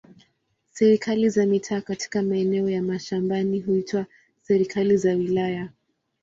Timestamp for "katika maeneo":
1.81-2.69